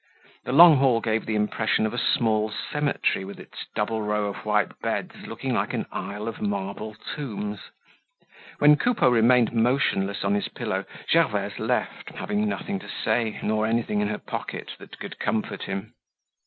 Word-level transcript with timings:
The 0.45 0.51
long 0.51 0.77
hall 0.77 0.99
gave 0.99 1.27
the 1.27 1.35
impression 1.35 1.85
of 1.85 1.93
a 1.93 1.99
small 1.99 2.49
cemetery 2.49 3.23
with 3.23 3.39
its 3.39 3.67
double 3.75 4.01
row 4.01 4.25
of 4.25 4.37
white 4.47 4.79
beds 4.81 5.15
looking 5.27 5.53
like 5.53 5.75
an 5.75 5.85
aisle 5.91 6.27
of 6.27 6.41
marble 6.41 6.95
tombs. 7.15 7.59
When 8.57 8.77
Coupeau 8.77 9.09
remained 9.09 9.53
motionless 9.53 10.23
on 10.23 10.33
his 10.33 10.47
pillow, 10.47 10.85
Gervaise 11.07 11.59
left, 11.59 12.09
having 12.09 12.49
nothing 12.49 12.79
to 12.79 12.89
say, 12.89 13.37
nor 13.43 13.67
anything 13.67 14.01
in 14.01 14.07
her 14.07 14.17
pocket 14.17 14.71
that 14.79 14.97
could 14.97 15.19
comfort 15.19 15.65
him. 15.65 15.93